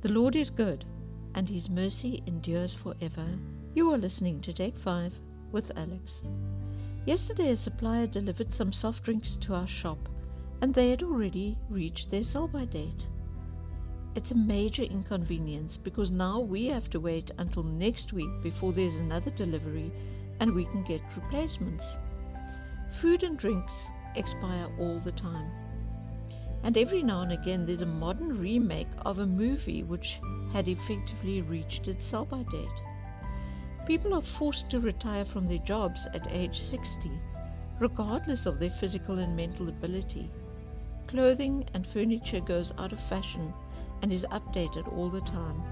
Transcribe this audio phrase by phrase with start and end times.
[0.00, 0.84] The Lord is good,
[1.34, 3.26] and his mercy endures forever.
[3.74, 5.12] You are listening to Take 5
[5.50, 6.22] with Alex.
[7.04, 9.98] Yesterday, a supplier delivered some soft drinks to our shop,
[10.62, 13.08] and they had already reached their sell by date.
[14.14, 18.96] It's a major inconvenience because now we have to wait until next week before there's
[18.96, 19.90] another delivery
[20.38, 21.98] and we can get replacements.
[23.00, 25.50] Food and drinks expire all the time.
[26.68, 30.20] And every now and again, there's a modern remake of a movie which
[30.52, 32.82] had effectively reached its sell by date.
[33.86, 37.10] People are forced to retire from their jobs at age 60,
[37.80, 40.30] regardless of their physical and mental ability.
[41.06, 43.54] Clothing and furniture goes out of fashion
[44.02, 45.62] and is updated all the time.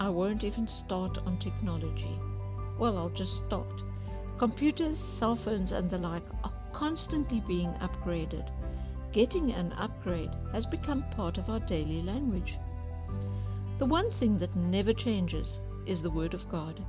[0.00, 2.18] I won't even start on technology.
[2.76, 3.84] Well, I'll just start.
[4.36, 8.50] Computers, cell phones, and the like are constantly being upgraded.
[9.14, 12.58] Getting an upgrade has become part of our daily language.
[13.78, 16.84] The one thing that never changes is the Word of God.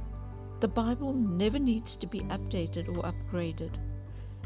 [0.60, 3.74] The Bible never needs to be updated or upgraded.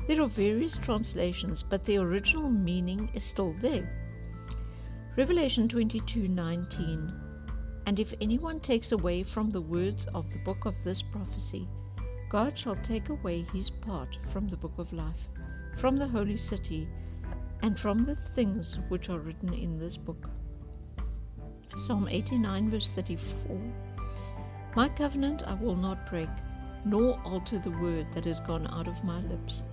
[0.07, 3.89] There are various translations, but the original meaning is still there.
[5.15, 7.13] Revelation 22:19
[7.85, 11.65] And if anyone takes away from the words of the book of this prophecy,
[12.27, 15.29] God shall take away his part from the book of life,
[15.77, 16.89] from the holy city,
[17.61, 20.29] and from the things which are written in this book.
[21.75, 23.59] Psalm 89, verse 34
[24.75, 26.29] My covenant I will not break,
[26.85, 29.65] nor alter the word that has gone out of my lips.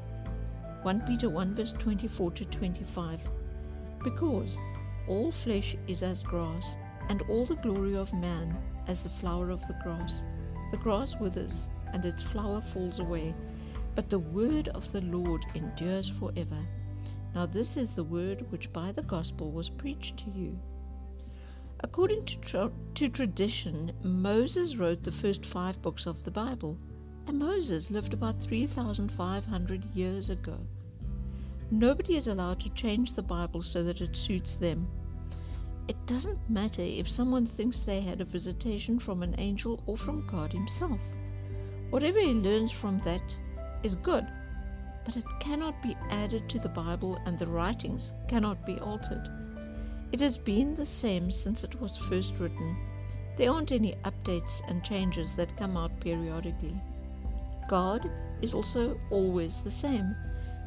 [0.82, 3.28] 1 Peter 1, verse 24 to 25
[4.04, 4.58] Because
[5.08, 6.76] all flesh is as grass,
[7.08, 8.56] and all the glory of man
[8.88, 10.24] as the flower of the grass.
[10.70, 13.34] The grass withers, and its flower falls away,
[13.94, 16.66] but the word of the Lord endures forever.
[17.36, 20.58] Now, this is the word which by the gospel was preached to you.
[21.80, 26.78] According to, tra- to tradition, Moses wrote the first five books of the Bible,
[27.26, 30.58] and Moses lived about 3,500 years ago.
[31.70, 34.88] Nobody is allowed to change the Bible so that it suits them.
[35.88, 40.26] It doesn't matter if someone thinks they had a visitation from an angel or from
[40.26, 41.00] God Himself.
[41.90, 43.36] Whatever he learns from that
[43.82, 44.26] is good,
[45.06, 49.30] but it cannot be added to the Bible and the writings cannot be altered.
[50.10, 52.76] It has been the same since it was first written.
[53.36, 56.74] There aren't any updates and changes that come out periodically.
[57.68, 58.10] God
[58.42, 60.16] is also always the same.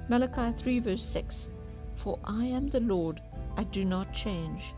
[0.07, 1.49] Malachi 3 verse 6
[1.95, 3.21] For I am the Lord,
[3.57, 4.73] I do not change.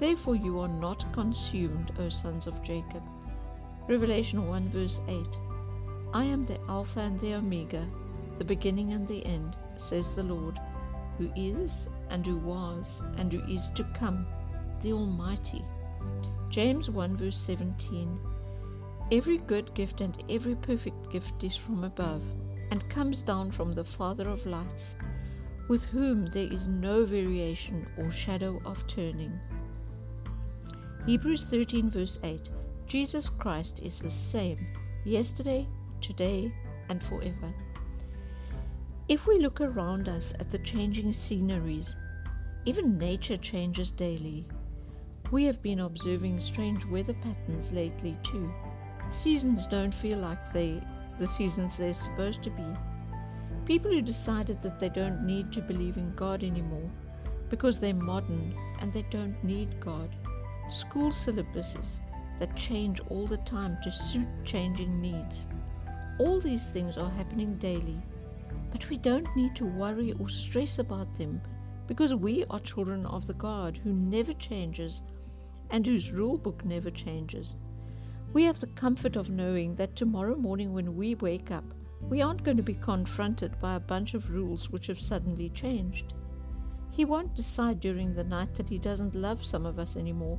[0.00, 3.02] Therefore you are not consumed, O sons of Jacob.
[3.86, 5.26] Revelation 1 verse 8
[6.12, 7.86] I am the Alpha and the Omega,
[8.38, 10.58] the beginning and the end, says the Lord,
[11.18, 14.26] who is, and who was, and who is to come,
[14.80, 15.64] the Almighty.
[16.48, 18.18] James 1 verse 17
[19.12, 22.22] Every good gift and every perfect gift is from above,
[22.70, 24.96] and comes down from the Father of lights,
[25.68, 29.38] with whom there is no variation or shadow of turning.
[31.06, 32.50] Hebrews 13 verse 8
[32.86, 34.66] Jesus Christ is the same
[35.04, 35.68] yesterday,
[36.00, 36.52] today,
[36.88, 37.52] and forever.
[39.08, 41.96] If we look around us at the changing sceneries,
[42.64, 44.48] even nature changes daily.
[45.30, 48.52] We have been observing strange weather patterns lately too.
[49.10, 50.82] Seasons don't feel like they
[51.20, 52.66] the seasons they're supposed to be.
[53.64, 56.90] People who decided that they don't need to believe in God anymore
[57.48, 60.16] because they're modern and they don't need God.
[60.68, 62.00] School syllabuses
[62.40, 65.46] that change all the time to suit changing needs.
[66.18, 68.02] All these things are happening daily,
[68.76, 71.40] but we don't need to worry or stress about them
[71.86, 75.02] because we are children of the God who never changes
[75.70, 77.54] and whose rule book never changes.
[78.34, 81.64] We have the comfort of knowing that tomorrow morning when we wake up,
[82.02, 86.12] we aren't going to be confronted by a bunch of rules which have suddenly changed.
[86.90, 90.38] He won't decide during the night that he doesn't love some of us anymore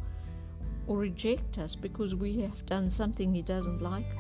[0.85, 4.15] or reject us because we have done something he doesn't like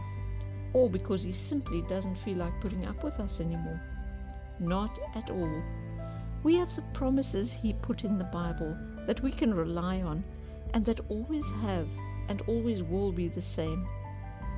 [0.73, 3.79] or because he simply doesn't feel like putting up with us anymore.
[4.59, 5.61] Not at all.
[6.43, 10.23] We have the promises he put in the Bible that we can rely on
[10.73, 11.87] and that always have
[12.29, 13.87] and always will be the same.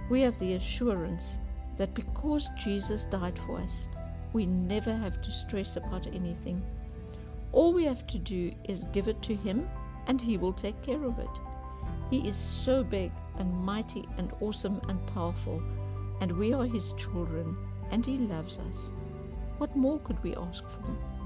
[0.10, 1.38] We have the assurance
[1.78, 3.88] that because Jesus died for us,
[4.34, 6.62] we never have to stress about anything.
[7.52, 9.68] All we have to do is give it to Him
[10.08, 11.40] and He will take care of it.
[12.10, 15.62] He is so big and mighty and awesome and powerful,
[16.22, 17.56] and we are His children,
[17.92, 18.92] and He loves us.
[19.60, 21.19] What more could we ask for?